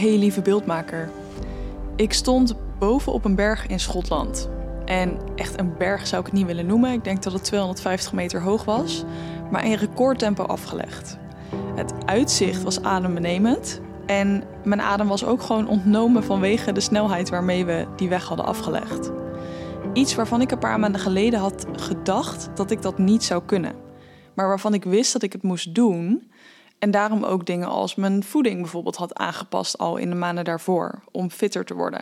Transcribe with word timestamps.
Hey 0.00 0.18
lieve 0.18 0.42
beeldmaker. 0.42 1.10
Ik 1.96 2.12
stond 2.12 2.54
boven 2.78 3.12
op 3.12 3.24
een 3.24 3.34
berg 3.34 3.66
in 3.66 3.80
Schotland. 3.80 4.50
En 4.84 5.18
echt 5.36 5.58
een 5.58 5.76
berg 5.78 6.06
zou 6.06 6.20
ik 6.20 6.26
het 6.26 6.36
niet 6.36 6.46
willen 6.46 6.66
noemen. 6.66 6.92
Ik 6.92 7.04
denk 7.04 7.22
dat 7.22 7.32
het 7.32 7.44
250 7.44 8.12
meter 8.12 8.42
hoog 8.42 8.64
was. 8.64 9.04
Maar 9.50 9.64
in 9.64 9.74
recordtempo 9.74 10.42
afgelegd. 10.42 11.18
Het 11.74 11.92
uitzicht 12.06 12.62
was 12.62 12.82
adembenemend. 12.82 13.80
En 14.06 14.44
mijn 14.64 14.80
adem 14.80 15.08
was 15.08 15.24
ook 15.24 15.42
gewoon 15.42 15.68
ontnomen 15.68 16.24
vanwege 16.24 16.72
de 16.72 16.80
snelheid 16.80 17.28
waarmee 17.28 17.64
we 17.64 17.86
die 17.96 18.08
weg 18.08 18.24
hadden 18.24 18.46
afgelegd. 18.46 19.10
Iets 19.92 20.14
waarvan 20.14 20.40
ik 20.40 20.50
een 20.50 20.58
paar 20.58 20.80
maanden 20.80 21.00
geleden 21.00 21.40
had 21.40 21.66
gedacht 21.72 22.50
dat 22.54 22.70
ik 22.70 22.82
dat 22.82 22.98
niet 22.98 23.24
zou 23.24 23.42
kunnen. 23.46 23.74
Maar 24.34 24.48
waarvan 24.48 24.74
ik 24.74 24.84
wist 24.84 25.12
dat 25.12 25.22
ik 25.22 25.32
het 25.32 25.42
moest 25.42 25.74
doen. 25.74 26.30
En 26.80 26.90
daarom 26.90 27.24
ook 27.24 27.46
dingen 27.46 27.68
als 27.68 27.94
mijn 27.94 28.24
voeding 28.24 28.60
bijvoorbeeld 28.60 28.96
had 28.96 29.14
aangepast 29.14 29.78
al 29.78 29.96
in 29.96 30.10
de 30.10 30.16
maanden 30.16 30.44
daarvoor 30.44 31.02
om 31.10 31.30
fitter 31.30 31.64
te 31.64 31.74
worden. 31.74 32.00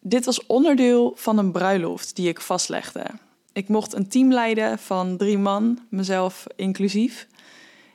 Dit 0.00 0.24
was 0.24 0.46
onderdeel 0.46 1.12
van 1.16 1.38
een 1.38 1.52
bruiloft 1.52 2.16
die 2.16 2.28
ik 2.28 2.40
vastlegde. 2.40 3.04
Ik 3.52 3.68
mocht 3.68 3.94
een 3.94 4.08
team 4.08 4.32
leiden 4.32 4.78
van 4.78 5.16
drie 5.16 5.38
man, 5.38 5.78
mezelf 5.90 6.46
inclusief. 6.56 7.26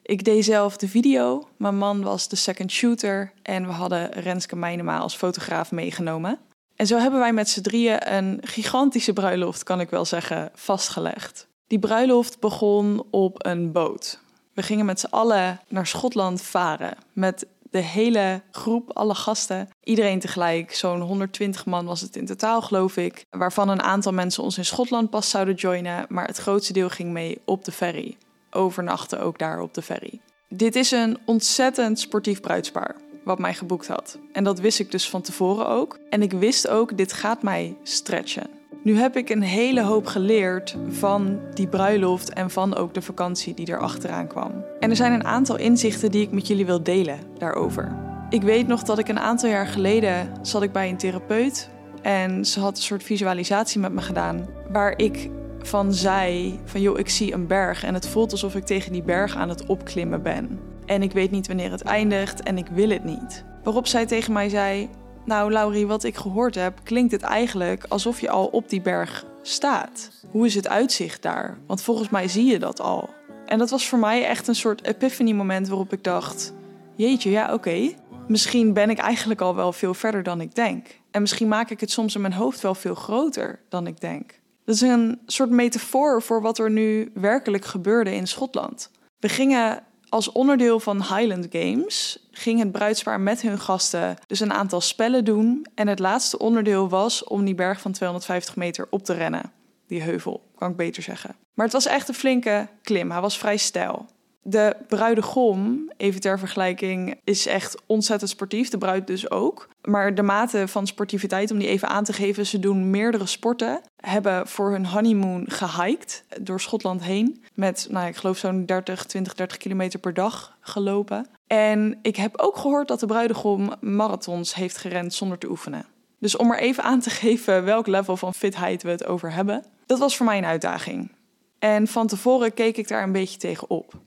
Ik 0.02 0.24
deed 0.24 0.46
zelf 0.46 0.78
de 0.78 0.88
video, 0.88 1.48
mijn 1.58 1.78
man 1.78 2.02
was 2.02 2.28
de 2.28 2.36
second 2.36 2.72
shooter 2.72 3.32
en 3.42 3.66
we 3.66 3.72
hadden 3.72 4.12
Renske 4.12 4.56
Meijnema 4.56 4.98
als 4.98 5.16
fotograaf 5.16 5.72
meegenomen. 5.72 6.40
En 6.76 6.88
zo 6.88 6.98
hebben 6.98 7.20
wij 7.20 7.34
met 7.34 7.50
z'n 7.50 7.62
drieën 7.62 8.14
een 8.14 8.40
gigantische 8.42 9.14
bruiloft, 9.14 9.64
kan 9.64 9.80
ik 9.80 9.90
wel 9.90 10.06
zeggen, 10.06 10.52
vastgelegd. 10.54 11.48
Die 11.68 11.80
bruiloft 11.80 12.40
begon 12.40 13.04
op 13.10 13.46
een 13.46 13.72
boot. 13.72 14.23
We 14.54 14.64
gingen 14.64 14.86
met 14.86 15.00
z'n 15.00 15.10
allen 15.10 15.60
naar 15.68 15.88
Schotland 15.88 16.42
varen 16.42 16.98
met 17.14 17.46
de 17.72 17.80
hele 17.80 18.42
groep, 18.52 18.92
alle 18.92 19.16
gasten, 19.16 19.70
iedereen 19.84 20.20
tegelijk. 20.20 20.76
Zo'n 20.76 21.02
120 21.02 21.66
man 21.66 21.86
was 21.86 22.02
het 22.02 22.16
in 22.16 22.26
totaal, 22.26 22.62
geloof 22.62 22.98
ik. 22.98 23.26
Waarvan 23.30 23.70
een 23.70 23.82
aantal 23.82 24.12
mensen 24.12 24.44
ons 24.44 24.58
in 24.58 24.66
Schotland 24.66 25.10
pas 25.10 25.30
zouden 25.30 25.56
joinen, 25.56 26.06
maar 26.10 26.28
het 26.28 26.38
grootste 26.38 26.74
deel 26.74 26.90
ging 26.90 27.12
mee 27.12 27.42
op 27.46 27.66
de 27.66 27.72
ferry. 27.72 28.18
Overnachten 28.52 29.20
ook 29.20 29.40
daar 29.40 29.62
op 29.62 29.74
de 29.74 29.82
ferry. 29.82 30.20
Dit 30.50 30.76
is 30.76 30.92
een 30.92 31.18
ontzettend 31.26 32.00
sportief 32.00 32.42
bruidspaar 32.42 32.96
wat 33.24 33.40
mij 33.40 33.54
geboekt 33.54 33.88
had. 33.88 34.18
En 34.32 34.44
dat 34.44 34.60
wist 34.60 34.80
ik 34.80 34.92
dus 34.92 35.10
van 35.10 35.22
tevoren 35.22 35.68
ook. 35.68 36.00
En 36.10 36.22
ik 36.22 36.32
wist 36.32 36.68
ook, 36.68 36.98
dit 36.98 37.14
gaat 37.14 37.44
mij 37.44 37.76
stretchen. 37.84 38.50
Nu 38.84 38.98
heb 38.98 39.16
ik 39.16 39.30
een 39.30 39.42
hele 39.42 39.84
hoop 39.84 40.06
geleerd 40.06 40.78
van 40.90 41.40
die 41.54 41.68
bruiloft 41.68 42.34
en 42.34 42.50
van 42.50 42.76
ook 42.76 42.94
de 42.94 43.02
vakantie 43.02 43.54
die 43.54 43.68
er 43.68 43.80
achteraan 43.80 44.28
kwam. 44.28 44.52
En 44.80 44.90
er 44.90 44.96
zijn 44.96 45.14
een 45.14 45.24
aantal 45.24 45.58
inzichten 45.58 46.12
die 46.12 46.22
ik 46.22 46.32
met 46.32 46.48
jullie 46.48 46.66
wil 46.66 46.84
delen 46.84 47.20
daarover. 47.38 47.96
Ik 48.30 48.42
weet 48.42 48.68
nog 48.68 48.84
dat 48.84 49.00
ik 49.00 49.08
een 49.08 49.20
aantal 49.20 49.50
jaar 49.50 49.68
geleden 49.68 50.32
zat 50.42 50.64
ik 50.64 50.72
bij 50.72 50.90
een 50.90 50.98
therapeut 50.98 51.70
en 52.02 52.46
ze 52.46 52.60
had 52.60 52.78
een 52.78 52.84
soort 52.84 53.04
visualisatie 53.04 53.80
met 53.80 53.94
me 53.94 54.02
gedaan 54.02 54.46
waar 54.72 54.98
ik 54.98 55.30
van 55.60 55.94
zei 55.94 56.60
van 56.66 56.82
joh, 56.82 57.00
ik 57.00 57.10
zie 57.10 57.34
een 57.34 57.48
berg 57.48 57.84
en 57.84 57.94
het 57.94 58.08
voelt 58.08 58.32
alsof 58.32 58.56
ik 58.56 58.66
tegen 58.66 58.92
die 58.92 59.04
berg 59.04 59.36
aan 59.36 59.50
het 59.50 59.66
opklimmen 59.66 60.22
ben. 60.22 60.60
En 60.86 61.02
ik 61.02 61.12
weet 61.12 61.32
niet 61.32 61.48
wanneer 61.48 61.72
het 61.72 61.84
eindigt 61.84 62.44
en 62.44 62.58
ik 62.58 62.68
wil 62.68 62.90
het 62.90 63.04
niet. 63.04 63.44
Waarop 63.64 63.88
zij 63.88 64.06
tegen 64.06 64.34
mij 64.34 64.50
zei: 64.50 64.90
Nou, 65.26 65.52
Laurie, 65.52 65.88
wat 65.88 66.04
ik 66.04 66.16
gehoord 66.16 66.56
heb, 66.56 66.80
klinkt 66.84 67.12
het 67.12 67.22
eigenlijk 67.22 67.86
alsof 67.88 68.22
je 68.22 68.30
al 68.30 68.46
op 68.46 68.70
die 68.70 68.82
berg 68.82 69.26
staat. 69.42 70.12
Hoe 70.32 70.46
is 70.46 70.56
het 70.56 70.68
uitzicht 70.68 71.22
daar? 71.22 71.58
Want 71.68 71.82
volgens 71.82 72.10
mij 72.10 72.28
zie 72.28 72.46
je 72.46 72.60
dat 72.60 72.82
al. 72.82 73.10
En 73.46 73.58
dat 73.58 73.70
was 73.70 73.88
voor 73.88 74.00
mij 74.00 74.26
echt 74.26 74.48
een 74.48 74.56
soort 74.56 74.86
epiphany-moment 74.86 75.68
waarop 75.68 75.94
ik 75.94 76.04
dacht: 76.04 76.54
Jeetje, 76.96 77.30
ja, 77.30 77.54
oké. 77.54 77.94
Misschien 78.28 78.74
ben 78.74 78.90
ik 78.90 78.98
eigenlijk 78.98 79.42
al 79.42 79.56
wel 79.56 79.74
veel 79.74 79.94
verder 79.94 80.24
dan 80.24 80.42
ik 80.42 80.56
denk. 80.56 80.88
En 81.12 81.22
misschien 81.22 81.48
maak 81.48 81.70
ik 81.70 81.80
het 81.80 81.92
soms 81.92 82.16
in 82.16 82.22
mijn 82.22 82.34
hoofd 82.34 82.62
wel 82.62 82.76
veel 82.76 82.96
groter 82.96 83.60
dan 83.70 83.88
ik 83.88 84.02
denk. 84.02 84.40
Dat 84.66 84.76
is 84.76 84.82
een 84.82 85.20
soort 85.26 85.50
metafoor 85.50 86.22
voor 86.22 86.42
wat 86.42 86.58
er 86.58 86.72
nu 86.72 87.12
werkelijk 87.14 87.66
gebeurde 87.66 88.16
in 88.16 88.28
Schotland. 88.28 88.92
We 89.20 89.30
gingen 89.30 89.84
als 90.14 90.32
onderdeel 90.32 90.80
van 90.80 90.98
Highland 90.98 91.48
Games 91.50 92.28
ging 92.32 92.60
het 92.60 92.72
bruidspaar 92.72 93.20
met 93.20 93.42
hun 93.42 93.60
gasten 93.60 94.18
dus 94.28 94.40
een 94.40 94.54
aantal 94.54 94.82
spellen 94.82 95.26
doen. 95.26 95.66
En 95.76 95.88
het 95.88 96.00
laatste 96.00 96.40
onderdeel 96.40 96.90
was 96.90 97.24
om 97.24 97.46
die 97.46 97.56
berg 97.56 97.82
van 97.82 97.92
250 97.92 98.56
meter 98.56 98.88
op 98.90 99.04
te 99.04 99.14
rennen. 99.14 99.52
Die 99.88 100.02
heuvel, 100.02 100.44
kan 100.56 100.70
ik 100.70 100.76
beter 100.76 101.04
zeggen. 101.04 101.36
Maar 101.54 101.66
het 101.66 101.74
was 101.74 101.86
echt 101.86 102.08
een 102.08 102.14
flinke 102.14 102.68
klim. 102.82 103.12
Hij 103.12 103.22
was 103.22 103.38
vrij 103.38 103.58
stijl. 103.58 104.06
De 104.46 104.76
bruidegom, 104.88 105.92
even 105.98 106.22
ter 106.22 106.40
vergelijking, 106.40 107.20
is 107.24 107.46
echt 107.46 107.82
ontzettend 107.86 108.30
sportief. 108.30 108.70
De 108.70 108.78
bruid 108.78 109.08
dus 109.08 109.32
ook. 109.32 109.68
Maar 109.82 110.16
de 110.16 110.22
mate 110.22 110.68
van 110.68 110.88
sportiviteit, 110.88 111.52
om 111.52 111.58
die 111.58 111.68
even 111.68 111.88
aan 111.88 112.04
te 112.04 112.14
geven, 112.14 112.46
ze 112.46 112.60
doen 112.60 112.90
meerdere 112.90 113.26
sporten. 113.26 113.82
Hebben 113.96 114.48
voor 114.48 114.72
hun 114.72 114.86
honeymoon 114.86 115.46
gehiked 115.50 116.24
door 116.42 116.62
Schotland 116.62 117.04
heen. 117.04 117.44
Met, 117.54 117.88
nou, 117.90 118.08
ik 118.08 118.16
geloof 118.16 118.38
zo'n 118.38 118.66
30, 118.66 119.06
20, 119.06 119.34
30 119.34 119.58
kilometer 119.58 120.00
per 120.00 120.14
dag 120.14 120.58
gelopen. 120.60 121.28
En 121.48 122.00
ik 122.02 122.16
heb 122.16 122.38
ook 122.38 122.58
gehoord 122.58 122.88
dat 122.88 123.00
de 123.00 123.06
bruidegom 123.06 123.74
marathons 123.82 124.56
heeft 124.56 124.78
gerend 124.78 125.14
zonder 125.14 125.38
te 125.38 125.50
oefenen. 125.50 125.86
Dus 126.20 126.36
om 126.36 126.52
er 126.52 126.60
even 126.60 126.84
aan 126.84 127.00
te 127.00 127.10
geven 127.10 127.64
welk 127.64 127.88
level 127.88 128.18
van 128.18 128.34
fitheid 128.34 128.84
we 128.84 128.90
het 128.90 129.06
over 129.06 129.32
hebben. 129.34 129.64
Dat 129.86 130.00
was 130.00 130.18
voor 130.18 130.26
mij 130.26 130.38
een 130.38 130.46
uitdaging. 130.46 131.12
En 131.60 131.88
van 131.88 132.08
tevoren 132.08 132.54
keek 132.54 132.78
ik 132.78 132.88
daar 132.88 133.04
een 133.04 133.12
beetje 133.12 133.38
tegen 133.38 133.70
op 133.70 134.02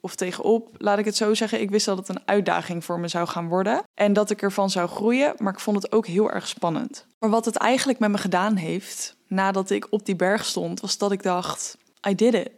of 0.00 0.14
tegenop. 0.14 0.68
Laat 0.76 0.98
ik 0.98 1.04
het 1.04 1.16
zo 1.16 1.34
zeggen, 1.34 1.60
ik 1.60 1.70
wist 1.70 1.86
dat 1.86 1.98
het 1.98 2.08
een 2.08 2.22
uitdaging 2.24 2.84
voor 2.84 3.00
me 3.00 3.08
zou 3.08 3.28
gaan 3.28 3.48
worden 3.48 3.82
en 3.94 4.12
dat 4.12 4.30
ik 4.30 4.42
ervan 4.42 4.70
zou 4.70 4.88
groeien, 4.88 5.34
maar 5.38 5.52
ik 5.52 5.60
vond 5.60 5.82
het 5.82 5.92
ook 5.92 6.06
heel 6.06 6.30
erg 6.30 6.48
spannend. 6.48 7.06
Maar 7.18 7.30
wat 7.30 7.44
het 7.44 7.56
eigenlijk 7.56 7.98
met 7.98 8.10
me 8.10 8.18
gedaan 8.18 8.56
heeft, 8.56 9.16
nadat 9.26 9.70
ik 9.70 9.86
op 9.90 10.06
die 10.06 10.16
berg 10.16 10.44
stond, 10.44 10.80
was 10.80 10.98
dat 10.98 11.12
ik 11.12 11.22
dacht: 11.22 11.76
I 12.08 12.14
did 12.14 12.34
it. 12.34 12.50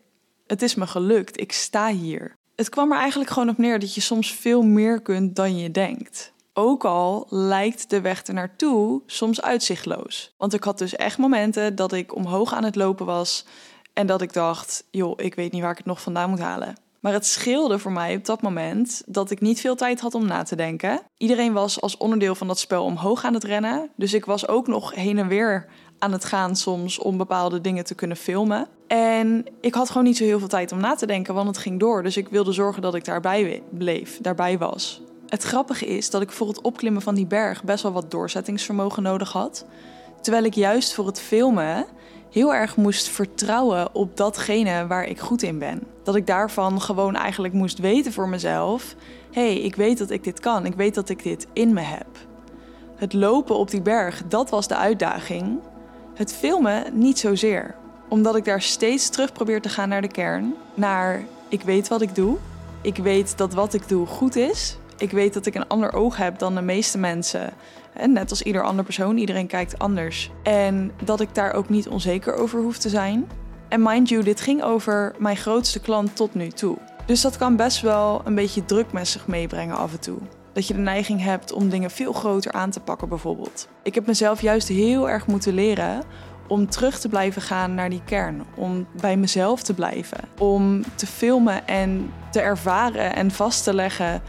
Het 0.47 0.63
is 0.63 0.75
me 0.75 0.87
gelukt, 0.87 1.41
ik 1.41 1.53
sta 1.53 1.89
hier. 1.93 2.39
Het 2.57 2.69
kwam 2.69 2.93
er 2.93 2.99
eigenlijk 2.99 3.31
gewoon 3.31 3.49
op 3.49 3.59
neer 3.59 3.79
dat 3.79 3.95
je 3.95 4.01
soms 4.01 4.35
veel 4.35 4.63
meer 4.63 5.01
kunt 5.01 5.37
dan 5.37 5.59
je 5.59 5.71
denkt. 5.71 6.33
Ook 6.53 6.85
al 6.85 7.27
lijkt 7.29 7.91
de 7.91 8.01
weg 8.01 8.27
er 8.27 8.35
naartoe 8.35 9.03
soms 9.07 9.43
uitzichtloos. 9.43 10.35
Want 10.37 10.55
ik 10.55 10.65
had 10.65 10.79
dus 10.79 10.97
echt 10.97 11.19
momenten 11.19 11.75
dat 11.75 11.93
ik 11.93 12.15
omhoog 12.15 12.55
aan 12.55 12.65
het 12.65 12.77
lopen 12.77 13.07
was 13.07 13.45
en 13.93 14.07
dat 14.07 14.23
ik 14.23 14.33
dacht: 14.33 14.85
joh, 14.91 15.13
ik 15.17 15.35
weet 15.35 15.53
niet 15.53 15.63
waar 15.63 15.71
ik 15.71 15.77
het 15.77 15.87
nog 15.87 16.03
vandaan 16.03 16.31
moet 16.31 16.39
halen. 16.39 16.75
Maar 17.01 17.13
het 17.13 17.27
scheelde 17.27 17.79
voor 17.79 17.93
mij 17.93 18.17
op 18.17 18.25
dat 18.25 18.43
moment 18.43 19.03
dat 19.07 19.31
ik 19.31 19.41
niet 19.41 19.61
veel 19.61 19.77
tijd 19.77 20.01
had 20.01 20.15
om 20.15 20.27
na 20.27 20.43
te 20.43 20.57
denken. 20.57 21.01
Iedereen 21.17 21.53
was 21.53 21.81
als 21.81 21.97
onderdeel 21.97 22.35
van 22.35 22.47
dat 22.47 22.59
spel 22.59 22.85
omhoog 22.85 23.25
aan 23.25 23.35
het 23.35 23.45
rennen. 23.45 23.91
Dus 23.97 24.15
ik 24.15 24.25
was 24.25 24.49
ook 24.49 24.67
nog 24.67 24.95
heen 24.95 25.19
en 25.19 25.29
weer 25.29 25.67
aan 25.99 26.13
het 26.13 26.25
gaan 26.25 26.57
soms 26.57 26.99
om 26.99 27.17
bepaalde 27.17 27.61
dingen 27.61 27.85
te 27.85 27.95
kunnen 27.95 28.17
filmen. 28.17 28.69
En 28.87 29.47
ik 29.61 29.75
had 29.75 29.89
gewoon 29.89 30.05
niet 30.05 30.17
zo 30.17 30.25
heel 30.25 30.39
veel 30.39 30.49
tijd 30.49 30.73
om 30.73 30.81
na 30.81 30.95
te 30.95 31.07
denken, 31.07 31.35
want 31.35 31.47
het 31.47 31.59
ging 31.59 31.81
door. 31.81 32.03
Dus 32.03 32.17
ik 32.17 32.29
wilde 32.29 32.53
zorgen 32.53 32.83
dat 32.83 32.95
ik 32.95 33.05
daarbij 33.05 33.63
bleef, 33.71 34.19
daarbij 34.21 34.59
was. 34.59 35.03
Het 35.27 35.43
grappige 35.43 35.87
is 35.87 36.11
dat 36.11 36.23
ik 36.23 36.31
voor 36.31 36.49
het 36.49 36.61
opklimmen 36.61 37.03
van 37.03 37.15
die 37.15 37.27
berg 37.27 37.65
best 37.65 37.83
wel 37.83 37.93
wat 37.93 38.11
doorzettingsvermogen 38.11 39.03
nodig 39.03 39.33
had. 39.33 39.65
Terwijl 40.21 40.45
ik 40.45 40.55
juist 40.55 40.95
voor 40.95 41.07
het 41.07 41.21
filmen 41.21 41.87
heel 42.31 42.55
erg 42.55 42.77
moest 42.77 43.09
vertrouwen 43.09 43.95
op 43.95 44.17
datgene 44.17 44.87
waar 44.87 45.05
ik 45.05 45.21
goed 45.21 45.43
in 45.43 45.59
ben. 45.59 45.83
Dat 46.03 46.15
ik 46.15 46.27
daarvan 46.27 46.81
gewoon 46.81 47.17
eigenlijk 47.17 47.55
moest 47.55 47.79
weten 47.79 48.13
voor 48.13 48.29
mezelf: 48.29 48.95
hé, 49.31 49.53
hey, 49.53 49.61
ik 49.61 49.77
weet 49.77 49.99
dat 49.99 50.11
ik 50.11 50.25
dit 50.25 50.41
kan, 50.41 50.67
ik 50.67 50.75
weet 50.75 50.95
dat 50.95 51.09
ik 51.09 51.23
dit 51.23 51.47
in 51.53 51.73
me 51.73 51.81
heb. 51.81 52.07
Het 52.97 53.13
lopen 53.13 53.57
op 53.57 53.71
die 53.71 53.83
berg, 53.83 54.23
dat 54.29 54.51
was 54.51 54.69
de 54.69 54.77
uitdaging. 54.77 55.59
Het 56.15 56.35
filmen 56.35 56.85
niet 56.93 57.19
zozeer, 57.19 57.75
omdat 58.09 58.37
ik 58.37 58.45
daar 58.45 58.63
steeds 58.63 59.09
terug 59.09 59.33
probeer 59.33 59.61
te 59.61 59.69
gaan 59.69 59.89
naar 59.89 60.03
de 60.03 60.09
kern, 60.09 60.55
naar 60.75 61.25
ik 61.49 61.63
weet 61.63 61.89
wat 61.89 62.01
ik 62.01 62.15
doe, 62.15 62.37
ik 62.81 62.97
weet 62.97 63.39
dat 63.39 63.55
wat 63.55 63.75
ik 63.75 63.89
doe 63.89 64.07
goed 64.07 64.37
is, 64.37 64.77
ik 65.01 65.11
weet 65.11 65.35
dat 65.35 65.47
ik 65.47 65.55
een 65.55 65.69
ander 65.69 65.93
oog 65.93 66.17
heb 66.17 66.39
dan 66.39 66.55
de 66.55 66.63
meeste 66.63 66.99
mensen. 66.99 67.53
En 67.93 68.13
net 68.13 68.31
als 68.31 68.43
ieder 68.43 68.63
ander 68.63 68.85
persoon, 68.85 69.17
iedereen 69.17 69.47
kijkt 69.47 69.79
anders. 69.79 70.31
En 70.43 70.93
dat 71.05 71.21
ik 71.21 71.35
daar 71.35 71.53
ook 71.53 71.69
niet 71.69 71.89
onzeker 71.89 72.35
over 72.35 72.61
hoef 72.61 72.79
te 72.79 72.89
zijn. 72.89 73.29
En 73.69 73.83
mind 73.83 74.09
you, 74.09 74.23
dit 74.23 74.41
ging 74.41 74.63
over 74.63 75.15
mijn 75.19 75.37
grootste 75.37 75.81
klant 75.81 76.17
tot 76.17 76.35
nu 76.35 76.49
toe. 76.49 76.79
Dus 77.07 77.21
dat 77.21 77.37
kan 77.37 77.57
best 77.57 77.81
wel 77.81 78.23
een 78.25 78.35
beetje 78.35 78.65
druk 78.65 78.93
met 78.93 79.09
zich 79.09 79.27
meebrengen 79.27 79.77
af 79.77 79.93
en 79.93 80.01
toe. 80.01 80.19
Dat 80.53 80.67
je 80.67 80.75
de 80.75 80.81
neiging 80.81 81.23
hebt 81.23 81.53
om 81.53 81.69
dingen 81.69 81.91
veel 81.91 82.13
groter 82.13 82.53
aan 82.53 82.71
te 82.71 82.81
pakken, 82.81 83.09
bijvoorbeeld. 83.09 83.69
Ik 83.83 83.95
heb 83.95 84.07
mezelf 84.07 84.41
juist 84.43 84.69
heel 84.69 85.09
erg 85.09 85.27
moeten 85.27 85.55
leren 85.55 86.03
om 86.49 86.71
terug 86.71 86.99
te 86.99 87.09
blijven 87.09 87.43
gaan 87.43 87.75
naar 87.75 87.91
die 87.91 88.03
kern. 88.05 88.45
Om 88.57 88.87
bij 89.01 89.17
mezelf 89.17 89.63
te 89.63 89.75
blijven. 89.75 90.19
Om 90.39 90.83
te 90.95 91.07
filmen 91.07 91.67
en 91.67 92.13
te 92.31 92.41
ervaren 92.41 93.15
en 93.15 93.31
vast 93.31 93.65
te 93.65 93.75
leggen 93.75 94.23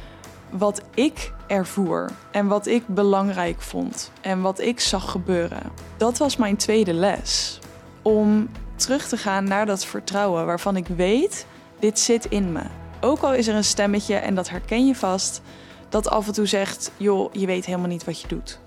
wat 0.52 0.82
ik 0.94 1.34
ervoer 1.48 2.10
en 2.32 2.48
wat 2.48 2.68
ik 2.68 2.88
belangrijk 2.88 3.62
vond 3.62 4.12
en 4.22 4.42
wat 4.42 4.60
ik 4.60 4.80
zag 4.80 5.12
gebeuren. 5.12 5.62
Dat 5.98 6.18
was 6.18 6.38
mijn 6.38 6.56
tweede 6.56 6.94
les. 6.94 7.60
Om 8.02 8.50
terug 8.76 9.08
te 9.08 9.18
gaan 9.18 9.44
naar 9.44 9.66
dat 9.66 9.86
vertrouwen 9.86 10.46
waarvan 10.46 10.76
ik 10.76 10.88
weet, 10.88 11.46
dit 11.80 12.00
zit 12.00 12.26
in 12.26 12.52
me. 12.52 12.64
Ook 13.02 13.22
al 13.22 13.34
is 13.34 13.48
er 13.48 13.56
een 13.56 13.64
stemmetje 13.64 14.16
en 14.16 14.36
dat 14.36 14.50
herken 14.50 14.88
je 14.88 14.96
vast, 14.96 15.42
dat 15.90 16.10
af 16.10 16.28
en 16.28 16.34
toe 16.34 16.46
zegt: 16.46 16.92
joh, 16.98 17.34
je 17.34 17.46
weet 17.46 17.66
helemaal 17.66 17.88
niet 17.88 18.04
wat 18.04 18.22
je 18.22 18.28
doet. 18.28 18.60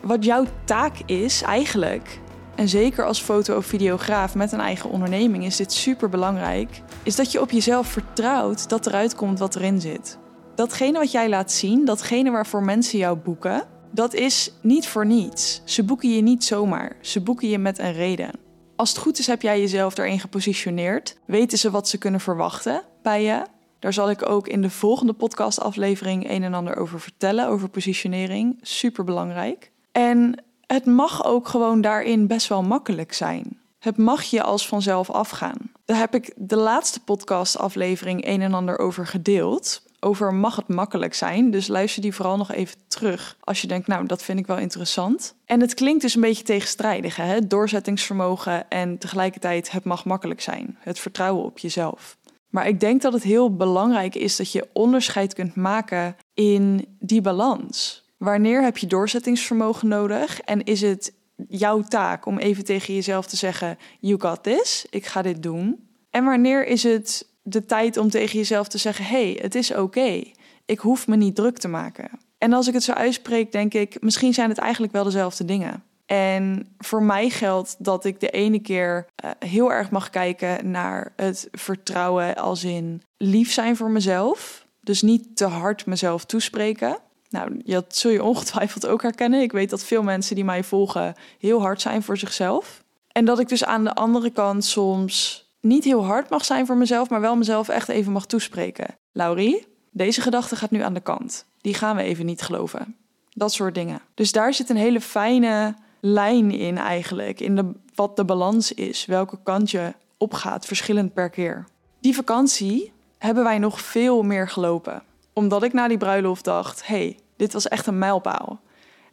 Wat 0.00 0.24
jouw 0.24 0.44
taak 0.64 0.96
is 1.06 1.42
eigenlijk, 1.42 2.20
en 2.54 2.68
zeker 2.68 3.04
als 3.04 3.20
foto- 3.20 3.56
of 3.56 3.66
videograaf 3.66 4.34
met 4.34 4.52
een 4.52 4.60
eigen 4.60 4.90
onderneming 4.90 5.44
is 5.44 5.56
dit 5.56 5.72
super 5.72 6.08
belangrijk, 6.08 6.82
is 7.02 7.16
dat 7.16 7.32
je 7.32 7.40
op 7.40 7.50
jezelf 7.50 7.86
vertrouwt 7.86 8.68
dat 8.68 8.86
eruit 8.86 9.14
komt 9.14 9.38
wat 9.38 9.56
erin 9.56 9.80
zit. 9.80 10.18
Datgene 10.54 10.98
wat 10.98 11.12
jij 11.12 11.28
laat 11.28 11.52
zien, 11.52 11.84
datgene 11.84 12.30
waarvoor 12.30 12.62
mensen 12.62 12.98
jou 12.98 13.16
boeken, 13.16 13.62
dat 13.90 14.14
is 14.14 14.52
niet 14.62 14.88
voor 14.88 15.06
niets. 15.06 15.62
Ze 15.64 15.84
boeken 15.84 16.14
je 16.14 16.22
niet 16.22 16.44
zomaar, 16.44 16.96
ze 17.00 17.20
boeken 17.20 17.48
je 17.48 17.58
met 17.58 17.78
een 17.78 17.92
reden. 17.92 18.30
Als 18.76 18.88
het 18.88 18.98
goed 18.98 19.18
is, 19.18 19.26
heb 19.26 19.42
jij 19.42 19.60
jezelf 19.60 19.94
daarin 19.94 20.20
gepositioneerd. 20.20 21.16
Weten 21.26 21.58
ze 21.58 21.70
wat 21.70 21.88
ze 21.88 21.98
kunnen 21.98 22.20
verwachten 22.20 22.82
bij 23.02 23.22
je? 23.22 23.42
Daar 23.78 23.92
zal 23.92 24.10
ik 24.10 24.28
ook 24.28 24.48
in 24.48 24.62
de 24.62 24.70
volgende 24.70 25.12
podcastaflevering 25.12 26.30
een 26.30 26.42
en 26.42 26.54
ander 26.54 26.76
over 26.76 27.00
vertellen, 27.00 27.48
over 27.48 27.68
positionering. 27.68 28.58
Super 28.62 29.04
belangrijk. 29.04 29.70
En 29.92 30.44
het 30.66 30.86
mag 30.86 31.24
ook 31.24 31.48
gewoon 31.48 31.80
daarin 31.80 32.26
best 32.26 32.48
wel 32.48 32.62
makkelijk 32.62 33.12
zijn. 33.12 33.58
Het 33.78 33.96
mag 33.96 34.22
je 34.22 34.42
als 34.42 34.68
vanzelf 34.68 35.10
afgaan. 35.10 35.72
Daar 35.84 35.98
heb 35.98 36.14
ik 36.14 36.32
de 36.36 36.56
laatste 36.56 37.00
podcastaflevering 37.00 38.26
een 38.26 38.42
en 38.42 38.54
ander 38.54 38.78
over 38.78 39.06
gedeeld. 39.06 39.82
Over 40.04 40.34
mag 40.34 40.56
het 40.56 40.68
makkelijk 40.68 41.14
zijn. 41.14 41.50
Dus 41.50 41.66
luister 41.66 42.02
die 42.02 42.14
vooral 42.14 42.36
nog 42.36 42.52
even 42.52 42.76
terug. 42.88 43.36
Als 43.40 43.60
je 43.60 43.66
denkt, 43.66 43.86
nou, 43.86 44.06
dat 44.06 44.22
vind 44.22 44.38
ik 44.38 44.46
wel 44.46 44.58
interessant. 44.58 45.34
En 45.44 45.60
het 45.60 45.74
klinkt 45.74 46.02
dus 46.02 46.14
een 46.14 46.20
beetje 46.20 46.44
tegenstrijdig. 46.44 47.16
Hè? 47.16 47.46
Doorzettingsvermogen 47.46 48.68
en 48.70 48.98
tegelijkertijd 48.98 49.70
het 49.70 49.84
mag 49.84 50.04
makkelijk 50.04 50.40
zijn. 50.40 50.76
Het 50.80 50.98
vertrouwen 50.98 51.44
op 51.44 51.58
jezelf. 51.58 52.16
Maar 52.48 52.68
ik 52.68 52.80
denk 52.80 53.02
dat 53.02 53.12
het 53.12 53.22
heel 53.22 53.56
belangrijk 53.56 54.14
is 54.14 54.36
dat 54.36 54.52
je 54.52 54.68
onderscheid 54.72 55.34
kunt 55.34 55.54
maken 55.54 56.16
in 56.34 56.96
die 56.98 57.20
balans. 57.20 58.04
Wanneer 58.16 58.62
heb 58.62 58.78
je 58.78 58.86
doorzettingsvermogen 58.86 59.88
nodig 59.88 60.40
en 60.40 60.64
is 60.64 60.80
het 60.80 61.12
jouw 61.48 61.82
taak 61.82 62.26
om 62.26 62.38
even 62.38 62.64
tegen 62.64 62.94
jezelf 62.94 63.26
te 63.26 63.36
zeggen: 63.36 63.78
You 64.00 64.20
got 64.20 64.42
this, 64.42 64.86
ik 64.90 65.06
ga 65.06 65.22
dit 65.22 65.42
doen? 65.42 65.88
En 66.10 66.24
wanneer 66.24 66.66
is 66.66 66.82
het 66.82 67.32
de 67.44 67.64
tijd 67.64 67.96
om 67.96 68.10
tegen 68.10 68.38
jezelf 68.38 68.68
te 68.68 68.78
zeggen: 68.78 69.04
Hey, 69.04 69.38
het 69.42 69.54
is 69.54 69.74
oké, 69.74 70.22
ik 70.64 70.78
hoef 70.78 71.06
me 71.06 71.16
niet 71.16 71.34
druk 71.34 71.58
te 71.58 71.68
maken? 71.68 72.10
En 72.38 72.52
als 72.52 72.68
ik 72.68 72.74
het 72.74 72.82
zo 72.82 72.92
uitspreek, 72.92 73.52
denk 73.52 73.74
ik: 73.74 74.00
misschien 74.00 74.34
zijn 74.34 74.48
het 74.48 74.58
eigenlijk 74.58 74.92
wel 74.92 75.04
dezelfde 75.04 75.44
dingen. 75.44 75.82
En 76.06 76.74
voor 76.78 77.02
mij 77.02 77.28
geldt 77.28 77.76
dat 77.78 78.04
ik 78.04 78.20
de 78.20 78.30
ene 78.30 78.58
keer 78.58 79.06
uh, 79.24 79.30
heel 79.38 79.72
erg 79.72 79.90
mag 79.90 80.10
kijken 80.10 80.70
naar 80.70 81.12
het 81.16 81.48
vertrouwen 81.52 82.36
als 82.36 82.64
in 82.64 83.02
lief 83.16 83.52
zijn 83.52 83.76
voor 83.76 83.90
mezelf. 83.90 84.66
Dus 84.80 85.02
niet 85.02 85.36
te 85.36 85.44
hard 85.44 85.86
mezelf 85.86 86.24
toespreken. 86.24 86.98
Nou, 87.30 87.62
dat 87.64 87.96
zul 87.96 88.10
je 88.10 88.22
ongetwijfeld 88.22 88.86
ook 88.86 89.02
herkennen. 89.02 89.40
Ik 89.40 89.52
weet 89.52 89.70
dat 89.70 89.84
veel 89.84 90.02
mensen 90.02 90.34
die 90.34 90.44
mij 90.44 90.64
volgen 90.64 91.14
heel 91.38 91.60
hard 91.60 91.80
zijn 91.80 92.02
voor 92.02 92.18
zichzelf. 92.18 92.84
En 93.08 93.24
dat 93.24 93.38
ik 93.38 93.48
dus 93.48 93.64
aan 93.64 93.84
de 93.84 93.94
andere 93.94 94.30
kant 94.30 94.64
soms 94.64 95.43
niet 95.64 95.84
heel 95.84 96.04
hard 96.04 96.30
mag 96.30 96.44
zijn 96.44 96.66
voor 96.66 96.76
mezelf, 96.76 97.10
maar 97.10 97.20
wel 97.20 97.36
mezelf 97.36 97.68
echt 97.68 97.88
even 97.88 98.12
mag 98.12 98.26
toespreken. 98.26 98.96
Laurie, 99.12 99.66
deze 99.90 100.20
gedachte 100.20 100.56
gaat 100.56 100.70
nu 100.70 100.80
aan 100.80 100.94
de 100.94 101.00
kant. 101.00 101.46
Die 101.60 101.74
gaan 101.74 101.96
we 101.96 102.02
even 102.02 102.26
niet 102.26 102.42
geloven. 102.42 102.96
Dat 103.30 103.52
soort 103.52 103.74
dingen. 103.74 104.00
Dus 104.14 104.32
daar 104.32 104.54
zit 104.54 104.70
een 104.70 104.76
hele 104.76 105.00
fijne 105.00 105.74
lijn 106.00 106.50
in 106.50 106.78
eigenlijk. 106.78 107.40
In 107.40 107.82
wat 107.94 108.16
de 108.16 108.24
balans 108.24 108.72
is. 108.72 109.04
Welke 109.04 109.38
kant 109.42 109.70
je 109.70 109.92
opgaat, 110.18 110.66
verschillend 110.66 111.14
per 111.14 111.30
keer. 111.30 111.64
Die 112.00 112.14
vakantie 112.14 112.92
hebben 113.18 113.44
wij 113.44 113.58
nog 113.58 113.80
veel 113.80 114.22
meer 114.22 114.48
gelopen. 114.48 115.02
Omdat 115.32 115.62
ik 115.62 115.72
na 115.72 115.88
die 115.88 115.98
bruiloft 115.98 116.44
dacht: 116.44 116.86
hey, 116.86 117.18
dit 117.36 117.52
was 117.52 117.68
echt 117.68 117.86
een 117.86 117.98
mijlpaal. 117.98 118.60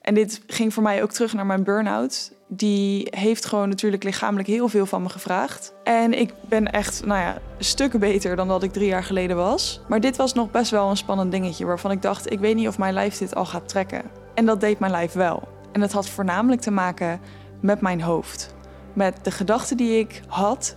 En 0.02 0.14
dit 0.14 0.42
ging 0.48 0.74
voor 0.74 0.84
mij 0.84 1.04
ook 1.04 1.12
terug 1.12 1.34
naar 1.34 1.46
mijn 1.46 1.64
burn-out. 1.64 2.32
Die 2.54 3.08
heeft 3.10 3.46
gewoon 3.46 3.70
natuurlijk 3.70 4.04
lichamelijk 4.04 4.48
heel 4.48 4.68
veel 4.68 4.86
van 4.86 5.02
me 5.02 5.10
gevraagd. 5.10 5.74
En 5.84 6.20
ik 6.20 6.34
ben 6.50 6.72
echt, 6.72 7.06
nou 7.06 7.20
ja, 7.20 7.38
stukken 7.58 8.00
beter 8.00 8.36
dan 8.36 8.48
dat 8.48 8.64
ik 8.64 8.72
drie 8.72 8.88
jaar 8.88 9.04
geleden 9.04 9.38
was. 9.38 9.82
Maar 9.88 10.00
dit 10.00 10.16
was 10.16 10.34
nog 10.34 10.52
best 10.52 10.72
wel 10.72 10.90
een 10.90 10.98
spannend 10.98 11.32
dingetje 11.32 11.66
waarvan 11.66 11.92
ik 11.92 12.02
dacht: 12.02 12.32
ik 12.32 12.40
weet 12.40 12.56
niet 12.56 12.68
of 12.68 12.78
mijn 12.78 12.94
lijf 12.94 13.18
dit 13.18 13.36
al 13.36 13.46
gaat 13.46 13.68
trekken. 13.68 14.02
En 14.34 14.46
dat 14.46 14.60
deed 14.60 14.80
mijn 14.80 14.92
lijf 14.92 15.14
wel. 15.14 15.48
En 15.72 15.80
dat 15.80 15.92
had 15.92 16.10
voornamelijk 16.10 16.62
te 16.62 16.72
maken 16.72 17.20
met 17.60 17.82
mijn 17.82 18.02
hoofd. 18.02 18.56
Met 18.94 19.24
de 19.24 19.32
gedachten 19.32 19.78
die 19.78 20.00
ik 20.00 20.22
had, 20.28 20.76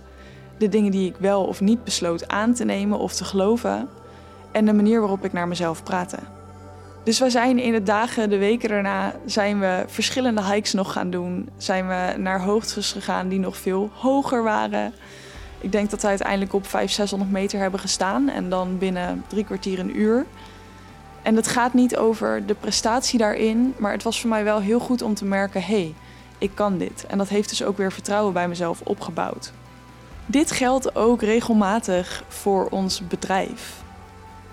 de 0.57 0.69
dingen 0.69 0.91
die 0.91 1.09
ik 1.09 1.15
wel 1.19 1.45
of 1.45 1.61
niet 1.61 1.83
besloot 1.83 2.27
aan 2.27 2.53
te 2.53 2.65
nemen 2.65 2.99
of 2.99 3.13
te 3.13 3.23
geloven. 3.23 3.89
En 4.51 4.65
de 4.65 4.73
manier 4.73 4.99
waarop 4.99 5.25
ik 5.25 5.33
naar 5.33 5.47
mezelf 5.47 5.83
praatte. 5.83 6.17
Dus 7.05 7.19
we 7.19 7.29
zijn 7.29 7.59
in 7.59 7.71
de 7.71 7.83
dagen, 7.83 8.29
de 8.29 8.37
weken 8.37 8.69
daarna, 8.69 9.15
zijn 9.25 9.59
we 9.59 9.83
verschillende 9.87 10.43
hikes 10.43 10.73
nog 10.73 10.91
gaan 10.91 11.09
doen. 11.09 11.49
Zijn 11.57 11.87
we 11.87 12.13
naar 12.17 12.41
hoogtes 12.41 12.91
gegaan 12.91 13.27
die 13.27 13.39
nog 13.39 13.57
veel 13.57 13.89
hoger 13.93 14.43
waren. 14.43 14.93
Ik 15.59 15.71
denk 15.71 15.89
dat 15.89 16.01
we 16.01 16.07
uiteindelijk 16.07 16.53
op 16.53 16.67
500, 16.67 16.91
600 16.91 17.31
meter 17.31 17.59
hebben 17.59 17.79
gestaan. 17.79 18.29
En 18.29 18.49
dan 18.49 18.77
binnen 18.77 19.23
drie 19.27 19.43
kwartier 19.43 19.79
een 19.79 19.99
uur. 19.99 20.25
En 21.21 21.35
het 21.35 21.47
gaat 21.47 21.73
niet 21.73 21.97
over 21.97 22.45
de 22.45 22.55
prestatie 22.55 23.19
daarin. 23.19 23.73
Maar 23.77 23.91
het 23.91 24.03
was 24.03 24.21
voor 24.21 24.29
mij 24.29 24.43
wel 24.43 24.59
heel 24.59 24.79
goed 24.79 25.01
om 25.01 25.13
te 25.13 25.25
merken, 25.25 25.61
hé, 25.61 25.67
hey, 25.67 25.93
ik 26.37 26.51
kan 26.53 26.77
dit. 26.77 27.05
En 27.07 27.17
dat 27.17 27.29
heeft 27.29 27.49
dus 27.49 27.63
ook 27.63 27.77
weer 27.77 27.91
vertrouwen 27.91 28.33
bij 28.33 28.47
mezelf 28.47 28.81
opgebouwd. 28.81 29.51
Dit 30.25 30.51
geldt 30.51 30.95
ook 30.95 31.21
regelmatig 31.21 32.23
voor 32.27 32.67
ons 32.69 33.07
bedrijf. 33.07 33.83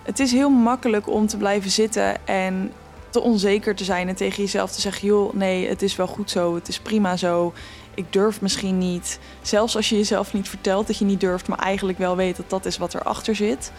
Het 0.03 0.19
is 0.19 0.33
heel 0.33 0.51
makkelijk 0.51 1.09
om 1.09 1.27
te 1.27 1.37
blijven 1.37 1.71
zitten 1.71 2.27
en 2.27 2.73
te 3.11 3.21
onzeker 3.21 3.75
te 3.75 3.85
zijn 3.85 4.09
en 4.09 4.15
tegen 4.15 4.43
jezelf 4.43 4.71
te 4.71 4.81
zeggen: 4.81 5.09
joh, 5.09 5.33
nee, 5.33 5.69
het 5.69 5.83
is 5.83 5.97
wel 5.97 6.07
goed 6.07 6.31
zo, 6.31 6.55
het 6.55 6.69
is 6.69 6.81
prima 6.81 7.17
zo. 7.17 7.53
Ik 7.95 8.13
durf 8.13 8.41
misschien 8.41 8.79
niet. 8.79 9.19
Zelfs 9.43 9.77
als 9.77 9.89
je 9.89 9.97
jezelf 9.97 10.33
niet 10.33 10.49
vertelt 10.49 10.87
dat 10.87 10.99
je 10.99 11.05
niet 11.05 11.21
durft, 11.21 11.49
maar 11.49 11.59
eigenlijk 11.59 11.99
wel 11.99 12.17
weet 12.17 12.37
dat 12.37 12.51
dat 12.51 12.65
is 12.65 12.79
wat 12.79 12.95
erachter 12.95 13.35
zit. 13.35 13.73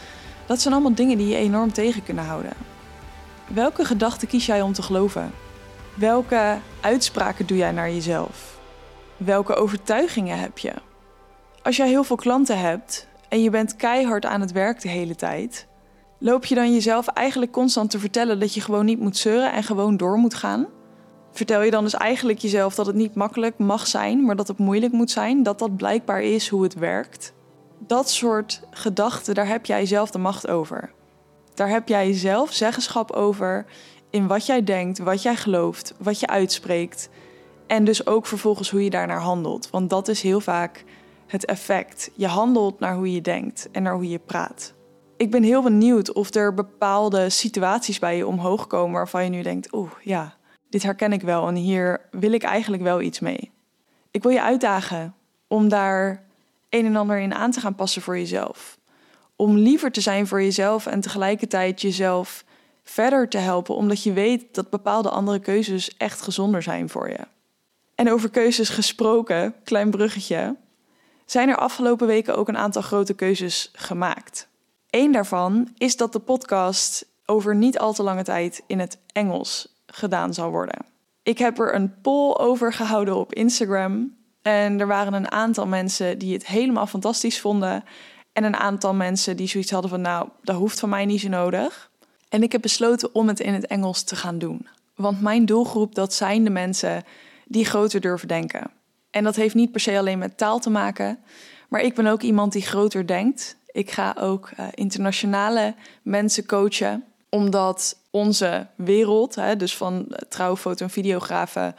Dat 0.46 0.62
zijn 0.62 0.74
allemaal 0.74 0.96
dingen 0.96 1.18
die 1.18 1.28
je 1.28 1.36
enorm 1.36 1.74
tegen 1.74 2.04
kunnen 2.04 2.26
houden. 2.26 2.54
Welke 3.48 3.86
gedachten 3.86 4.28
kies 4.28 4.46
jij 4.46 4.62
om 4.62 4.74
te 4.74 4.82
geloven? 4.82 5.32
Welke 5.94 6.58
uitspraken 6.82 7.46
doe 7.46 7.58
jij 7.58 7.72
naar 7.72 7.92
jezelf? 7.92 8.60
Welke 9.18 9.56
overtuigingen 9.56 10.40
heb 10.40 10.58
je? 10.58 10.74
Als 11.62 11.76
jij 11.78 11.88
heel 11.88 12.04
veel 12.04 12.16
klanten 12.16 12.60
hebt 12.60 13.08
en 13.30 13.42
je 13.42 13.50
bent 13.50 13.76
keihard 13.76 14.26
aan 14.26 14.42
het 14.42 14.52
werk 14.52 14.82
de 14.82 14.90
hele 14.90 15.16
tijd, 15.16 15.68
Loop 16.26 16.46
je 16.46 16.56
dan 16.56 16.74
jezelf 16.74 17.08
eigenlijk 17.08 17.52
constant 17.52 17.90
te 17.92 18.00
vertellen 18.00 18.40
dat 18.40 18.54
je 18.54 18.62
gewoon 18.62 18.86
niet 18.86 19.00
moet 19.00 19.18
zeuren 19.18 19.54
en 19.54 19.64
gewoon 19.64 19.98
door 19.98 20.18
moet 20.18 20.34
gaan? 20.34 20.68
Vertel 21.32 21.62
je 21.62 21.72
dan 21.72 21.84
dus 21.84 21.94
eigenlijk 21.94 22.40
jezelf 22.40 22.76
dat 22.76 22.86
het 22.86 22.96
niet 22.96 23.16
makkelijk 23.16 23.58
mag 23.58 23.88
zijn, 23.88 24.26
maar 24.26 24.36
dat 24.36 24.48
het 24.48 24.58
moeilijk 24.58 24.94
moet 24.94 25.12
zijn, 25.12 25.44
dat 25.44 25.60
dat 25.60 25.78
blijkbaar 25.78 26.22
is 26.22 26.50
hoe 26.50 26.64
het 26.64 26.74
werkt? 26.74 27.34
Dat 27.78 28.10
soort 28.10 28.62
gedachten, 28.72 29.36
daar 29.36 29.48
heb 29.48 29.66
jij 29.66 29.86
zelf 29.86 30.12
de 30.12 30.18
macht 30.18 30.48
over. 30.48 30.92
Daar 31.54 31.70
heb 31.70 31.88
jij 31.88 32.14
zelf 32.14 32.54
zeggenschap 32.54 33.12
over 33.12 33.66
in 34.10 34.28
wat 34.28 34.46
jij 34.46 34.64
denkt, 34.64 35.00
wat 35.00 35.22
jij 35.22 35.36
gelooft, 35.36 35.94
wat 36.00 36.20
je 36.20 36.28
uitspreekt. 36.28 37.10
En 37.68 37.84
dus 37.84 38.08
ook 38.08 38.26
vervolgens 38.26 38.70
hoe 38.70 38.84
je 38.84 38.90
daarnaar 38.90 39.22
handelt. 39.22 39.70
Want 39.70 39.90
dat 39.90 40.08
is 40.08 40.22
heel 40.22 40.42
vaak 40.42 40.84
het 41.28 41.46
effect. 41.46 42.12
Je 42.16 42.28
handelt 42.28 42.80
naar 42.80 42.96
hoe 42.96 43.12
je 43.12 43.22
denkt 43.22 43.70
en 43.72 43.84
naar 43.84 43.94
hoe 43.94 44.10
je 44.10 44.20
praat. 44.20 44.74
Ik 45.24 45.32
ben 45.32 45.44
heel 45.44 45.62
benieuwd 45.62 46.14
of 46.14 46.34
er 46.34 46.54
bepaalde 46.54 47.30
situaties 47.30 48.00
bij 48.00 48.18
je 48.18 48.28
omhoog 48.28 48.68
komen 48.68 48.94
waarvan 48.94 49.24
je 49.24 49.30
nu 49.30 49.42
denkt: 49.42 49.74
oeh, 49.74 49.92
ja, 50.02 50.36
dit 50.70 50.84
herken 50.84 51.14
ik 51.14 51.22
wel 51.22 51.48
en 51.48 51.56
hier 51.56 52.02
wil 52.12 52.32
ik 52.32 52.44
eigenlijk 52.44 52.84
wel 52.84 53.02
iets 53.02 53.20
mee. 53.20 53.52
Ik 54.12 54.24
wil 54.24 54.32
je 54.32 54.42
uitdagen 54.42 55.16
om 55.48 55.70
daar 55.70 56.24
een 56.70 56.86
en 56.86 56.96
ander 56.96 57.20
in 57.20 57.34
aan 57.34 57.52
te 57.52 57.60
gaan 57.60 57.76
passen 57.76 58.02
voor 58.02 58.18
jezelf. 58.18 58.78
Om 59.36 59.58
liever 59.58 59.92
te 59.92 60.02
zijn 60.02 60.28
voor 60.28 60.42
jezelf 60.42 60.86
en 60.86 61.02
tegelijkertijd 61.02 61.82
jezelf 61.82 62.44
verder 62.84 63.30
te 63.30 63.38
helpen, 63.38 63.76
omdat 63.76 64.04
je 64.04 64.14
weet 64.14 64.46
dat 64.52 64.70
bepaalde 64.70 65.10
andere 65.10 65.40
keuzes 65.40 65.98
echt 65.98 66.22
gezonder 66.22 66.64
zijn 66.64 66.90
voor 66.90 67.10
je. 67.10 67.20
En 67.96 68.12
over 68.12 68.30
keuzes 68.30 68.70
gesproken, 68.70 69.56
klein 69.64 69.92
bruggetje, 69.92 70.56
zijn 71.26 71.50
er 71.50 71.58
afgelopen 71.58 72.08
weken 72.08 72.38
ook 72.38 72.48
een 72.48 72.58
aantal 72.58 72.82
grote 72.82 73.14
keuzes 73.14 73.72
gemaakt. 73.74 74.52
Eén 74.94 75.12
daarvan 75.12 75.70
is 75.78 75.98
dat 75.98 76.14
de 76.14 76.20
podcast 76.20 77.06
over 77.26 77.56
niet 77.56 77.80
al 77.80 77.94
te 77.94 78.04
lange 78.04 78.24
tijd 78.24 78.64
in 78.68 78.80
het 78.80 79.00
Engels 79.12 79.82
gedaan 79.86 80.34
zal 80.34 80.50
worden. 80.50 80.86
Ik 81.24 81.38
heb 81.38 81.60
er 81.60 81.76
een 81.76 82.02
poll 82.02 82.38
over 82.38 82.74
gehouden 82.74 83.16
op 83.16 83.34
Instagram. 83.34 84.16
En 84.42 84.80
er 84.80 84.88
waren 84.88 85.14
een 85.14 85.32
aantal 85.32 85.68
mensen 85.68 86.20
die 86.20 86.34
het 86.34 86.48
helemaal 86.48 86.88
fantastisch 86.88 87.42
vonden. 87.42 87.84
En 88.34 88.44
een 88.44 88.56
aantal 88.56 88.94
mensen 88.94 89.38
die 89.38 89.48
zoiets 89.48 89.72
hadden 89.72 89.90
van, 89.90 90.02
nou, 90.02 90.30
dat 90.42 90.56
hoeft 90.56 90.80
van 90.80 90.90
mij 90.90 91.06
niet 91.06 91.22
zo 91.22 91.30
nodig. 91.30 91.92
En 92.30 92.44
ik 92.44 92.52
heb 92.52 92.62
besloten 92.62 93.16
om 93.16 93.28
het 93.28 93.40
in 93.40 93.54
het 93.54 93.68
Engels 93.68 94.04
te 94.04 94.16
gaan 94.16 94.38
doen. 94.38 94.68
Want 94.96 95.22
mijn 95.22 95.46
doelgroep, 95.46 95.96
dat 95.96 96.14
zijn 96.14 96.44
de 96.44 96.50
mensen 96.50 97.04
die 97.46 97.66
groter 97.66 98.02
durven 98.02 98.28
denken. 98.28 98.72
En 99.10 99.24
dat 99.24 99.36
heeft 99.36 99.56
niet 99.56 99.72
per 99.72 99.82
se 99.82 99.98
alleen 99.98 100.20
met 100.20 100.38
taal 100.38 100.60
te 100.60 100.70
maken. 100.70 101.20
Maar 101.70 101.82
ik 101.82 101.96
ben 101.96 102.08
ook 102.08 102.22
iemand 102.22 102.52
die 102.52 102.62
groter 102.62 103.08
denkt. 103.08 103.58
Ik 103.74 103.92
ga 103.92 104.16
ook 104.20 104.50
uh, 104.60 104.68
internationale 104.74 105.76
mensen 106.02 106.46
coachen, 106.46 107.04
omdat 107.30 107.98
onze 108.10 108.68
wereld, 108.76 109.36
hè, 109.36 109.56
dus 109.56 109.78
van 109.78 110.08
trouwfoto 110.30 110.86
en 110.86 110.92
videografen, 110.92 111.76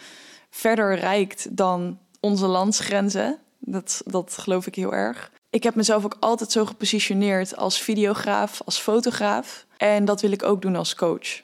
verder 0.51 0.95
reikt 0.95 1.57
dan 1.57 1.99
onze 2.21 2.47
landsgrenzen. 2.47 3.39
Dat, 3.59 4.03
dat 4.07 4.39
geloof 4.39 4.67
ik 4.67 4.75
heel 4.75 4.95
erg. 4.95 5.31
Ik 5.51 5.63
heb 5.63 5.75
mezelf 5.75 6.05
ook 6.05 6.17
altijd 6.21 6.53
zo 6.53 6.65
gepositioneerd 6.65 7.57
als 7.57 7.81
videograaf, 7.81 8.63
als 8.65 8.79
fotograaf. 8.79 9.67
En 9.77 10.05
dat 10.05 10.21
wil 10.21 10.33
ik 10.33 10.43
ook 10.43 10.63
doen 10.63 10.77
als 10.77 10.95
coach. 10.95 11.43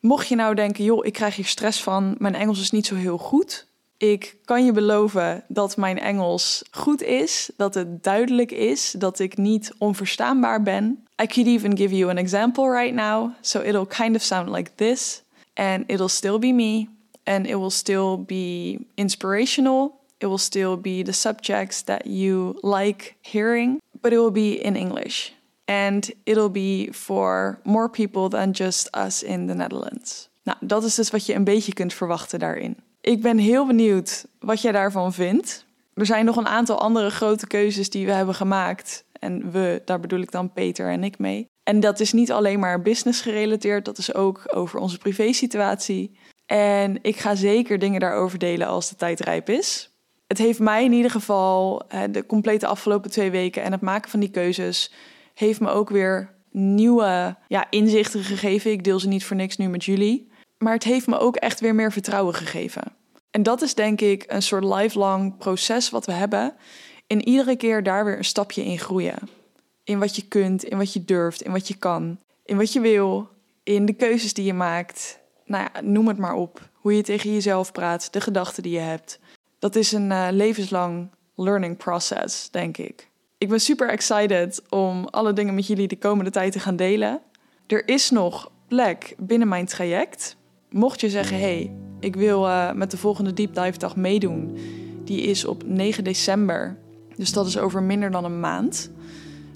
Mocht 0.00 0.28
je 0.28 0.34
nou 0.34 0.54
denken, 0.54 0.84
joh, 0.84 1.06
ik 1.06 1.12
krijg 1.12 1.36
hier 1.36 1.46
stress 1.46 1.82
van, 1.82 2.14
mijn 2.18 2.34
Engels 2.34 2.60
is 2.60 2.70
niet 2.70 2.86
zo 2.86 2.94
heel 2.94 3.18
goed. 3.18 3.66
Ik 3.98 4.36
kan 4.44 4.64
je 4.64 4.72
beloven 4.72 5.44
dat 5.48 5.76
mijn 5.76 5.98
Engels 5.98 6.62
goed 6.70 7.02
is, 7.02 7.50
dat 7.56 7.74
het 7.74 8.02
duidelijk 8.02 8.50
is, 8.50 8.94
dat 8.98 9.18
ik 9.18 9.36
niet 9.36 9.72
onverstaanbaar 9.78 10.62
ben. 10.62 11.06
I 11.22 11.26
could 11.26 11.48
even 11.48 11.76
give 11.76 11.96
you 11.96 12.10
an 12.10 12.16
example 12.16 12.70
right 12.70 12.94
now, 12.94 13.30
so 13.40 13.60
it'll 13.60 13.86
kind 13.86 14.16
of 14.16 14.22
sound 14.22 14.48
like 14.48 14.70
this, 14.74 15.22
and 15.54 15.84
it'll 15.86 16.08
still 16.08 16.38
be 16.38 16.52
me, 16.52 16.88
and 17.24 17.46
it 17.46 17.54
will 17.54 17.70
still 17.70 18.24
be 18.26 18.78
inspirational. 18.94 19.92
It 20.18 20.26
will 20.26 20.38
still 20.38 20.80
be 20.80 21.02
the 21.02 21.12
subjects 21.12 21.82
that 21.82 22.06
you 22.06 22.58
like 22.60 23.14
hearing, 23.20 23.80
but 24.00 24.12
it 24.12 24.18
will 24.18 24.32
be 24.32 24.60
in 24.62 24.76
English. 24.76 25.32
And 25.64 26.12
it'll 26.24 26.50
be 26.50 26.88
for 26.92 27.58
more 27.62 27.90
people 27.90 28.28
than 28.28 28.52
just 28.52 28.96
us 28.96 29.22
in 29.22 29.46
the 29.46 29.54
Netherlands. 29.54 30.28
Nou, 30.42 30.58
dat 30.60 30.84
is 30.84 30.94
dus 30.94 31.10
wat 31.10 31.26
je 31.26 31.34
een 31.34 31.44
beetje 31.44 31.72
kunt 31.72 31.94
verwachten 31.94 32.38
daarin. 32.38 32.76
Ik 33.06 33.22
ben 33.22 33.38
heel 33.38 33.66
benieuwd 33.66 34.26
wat 34.38 34.60
jij 34.60 34.72
daarvan 34.72 35.12
vindt. 35.12 35.66
Er 35.94 36.06
zijn 36.06 36.24
nog 36.24 36.36
een 36.36 36.46
aantal 36.46 36.80
andere 36.80 37.10
grote 37.10 37.46
keuzes 37.46 37.90
die 37.90 38.06
we 38.06 38.12
hebben 38.12 38.34
gemaakt. 38.34 39.04
En 39.12 39.50
we, 39.50 39.82
daar 39.84 40.00
bedoel 40.00 40.20
ik 40.20 40.30
dan 40.30 40.52
Peter 40.52 40.90
en 40.90 41.04
ik 41.04 41.18
mee. 41.18 41.46
En 41.62 41.80
dat 41.80 42.00
is 42.00 42.12
niet 42.12 42.32
alleen 42.32 42.58
maar 42.58 42.82
business 42.82 43.20
gerelateerd, 43.20 43.84
dat 43.84 43.98
is 43.98 44.14
ook 44.14 44.42
over 44.54 44.78
onze 44.78 44.98
privésituatie. 44.98 46.18
En 46.46 46.98
ik 47.02 47.16
ga 47.16 47.34
zeker 47.34 47.78
dingen 47.78 48.00
daarover 48.00 48.38
delen 48.38 48.66
als 48.66 48.88
de 48.88 48.96
tijd 48.96 49.20
rijp 49.20 49.48
is. 49.48 49.90
Het 50.26 50.38
heeft 50.38 50.58
mij 50.58 50.84
in 50.84 50.92
ieder 50.92 51.10
geval 51.10 51.82
de 52.10 52.26
complete 52.26 52.66
afgelopen 52.66 53.10
twee 53.10 53.30
weken 53.30 53.62
en 53.62 53.72
het 53.72 53.80
maken 53.80 54.10
van 54.10 54.20
die 54.20 54.30
keuzes 54.30 54.92
heeft 55.34 55.60
me 55.60 55.68
ook 55.68 55.90
weer 55.90 56.34
nieuwe 56.50 57.36
ja, 57.48 57.66
inzichten 57.70 58.22
gegeven. 58.22 58.70
Ik 58.70 58.84
deel 58.84 59.00
ze 59.00 59.08
niet 59.08 59.24
voor 59.24 59.36
niks 59.36 59.56
nu 59.56 59.68
met 59.68 59.84
jullie. 59.84 60.28
Maar 60.58 60.72
het 60.72 60.84
heeft 60.84 61.06
me 61.06 61.18
ook 61.18 61.36
echt 61.36 61.60
weer 61.60 61.74
meer 61.74 61.92
vertrouwen 61.92 62.34
gegeven. 62.34 62.95
En 63.36 63.42
dat 63.42 63.62
is 63.62 63.74
denk 63.74 64.00
ik 64.00 64.24
een 64.26 64.42
soort 64.42 64.64
lifelong 64.64 65.36
proces 65.36 65.90
wat 65.90 66.06
we 66.06 66.12
hebben. 66.12 66.54
En 67.06 67.28
iedere 67.28 67.56
keer 67.56 67.82
daar 67.82 68.04
weer 68.04 68.16
een 68.16 68.24
stapje 68.24 68.64
in 68.64 68.78
groeien. 68.78 69.18
In 69.84 69.98
wat 69.98 70.16
je 70.16 70.28
kunt, 70.28 70.64
in 70.64 70.76
wat 70.76 70.92
je 70.92 71.04
durft, 71.04 71.42
in 71.42 71.52
wat 71.52 71.68
je 71.68 71.74
kan, 71.74 72.18
in 72.44 72.56
wat 72.56 72.72
je 72.72 72.80
wil, 72.80 73.28
in 73.62 73.86
de 73.86 73.92
keuzes 73.92 74.34
die 74.34 74.44
je 74.44 74.54
maakt. 74.54 75.18
Nou 75.44 75.68
ja, 75.72 75.80
noem 75.80 76.08
het 76.08 76.18
maar 76.18 76.34
op. 76.34 76.68
Hoe 76.72 76.96
je 76.96 77.02
tegen 77.02 77.32
jezelf 77.32 77.72
praat, 77.72 78.12
de 78.12 78.20
gedachten 78.20 78.62
die 78.62 78.72
je 78.72 78.78
hebt. 78.78 79.18
Dat 79.58 79.76
is 79.76 79.92
een 79.92 80.10
uh, 80.10 80.28
levenslang 80.30 81.10
learning 81.34 81.76
process, 81.76 82.50
denk 82.50 82.76
ik. 82.76 83.08
Ik 83.38 83.48
ben 83.48 83.60
super 83.60 83.88
excited 83.88 84.62
om 84.68 85.06
alle 85.06 85.32
dingen 85.32 85.54
met 85.54 85.66
jullie 85.66 85.88
de 85.88 85.98
komende 85.98 86.30
tijd 86.30 86.52
te 86.52 86.60
gaan 86.60 86.76
delen. 86.76 87.20
Er 87.66 87.88
is 87.88 88.10
nog 88.10 88.50
plek 88.68 89.14
binnen 89.18 89.48
mijn 89.48 89.66
traject. 89.66 90.36
Mocht 90.70 91.00
je 91.00 91.10
zeggen, 91.10 91.40
hey, 91.40 91.85
ik 92.00 92.16
wil 92.16 92.46
uh, 92.46 92.72
met 92.72 92.90
de 92.90 92.96
volgende 92.96 93.32
Deep 93.32 93.54
Dive 93.54 93.78
dag 93.78 93.96
meedoen. 93.96 94.58
Die 95.04 95.20
is 95.20 95.44
op 95.44 95.62
9 95.66 96.04
december. 96.04 96.78
Dus 97.16 97.32
dat 97.32 97.46
is 97.46 97.58
over 97.58 97.82
minder 97.82 98.10
dan 98.10 98.24
een 98.24 98.40
maand. 98.40 98.90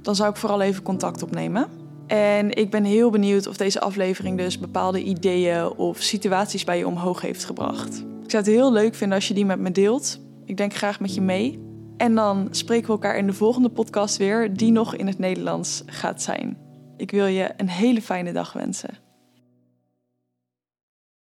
Dan 0.02 0.14
zou 0.14 0.30
ik 0.30 0.36
vooral 0.36 0.60
even 0.60 0.82
contact 0.82 1.22
opnemen. 1.22 1.68
En 2.06 2.56
ik 2.56 2.70
ben 2.70 2.84
heel 2.84 3.10
benieuwd 3.10 3.46
of 3.46 3.56
deze 3.56 3.80
aflevering 3.80 4.38
dus 4.38 4.58
bepaalde 4.58 5.02
ideeën 5.02 5.70
of 5.70 6.02
situaties 6.02 6.64
bij 6.64 6.78
je 6.78 6.86
omhoog 6.86 7.20
heeft 7.20 7.44
gebracht. 7.44 7.98
Ik 7.98 8.30
zou 8.30 8.42
het 8.42 8.52
heel 8.52 8.72
leuk 8.72 8.94
vinden 8.94 9.16
als 9.16 9.28
je 9.28 9.34
die 9.34 9.44
met 9.44 9.58
me 9.58 9.72
deelt. 9.72 10.20
Ik 10.44 10.56
denk 10.56 10.74
graag 10.74 11.00
met 11.00 11.14
je 11.14 11.20
mee. 11.20 11.60
En 11.96 12.14
dan 12.14 12.48
spreken 12.50 12.86
we 12.86 12.92
elkaar 12.92 13.16
in 13.16 13.26
de 13.26 13.32
volgende 13.32 13.68
podcast 13.68 14.16
weer, 14.16 14.56
die 14.56 14.72
nog 14.72 14.94
in 14.94 15.06
het 15.06 15.18
Nederlands 15.18 15.82
gaat 15.86 16.22
zijn. 16.22 16.56
Ik 16.96 17.10
wil 17.10 17.26
je 17.26 17.50
een 17.56 17.68
hele 17.68 18.02
fijne 18.02 18.32
dag 18.32 18.52
wensen. 18.52 19.09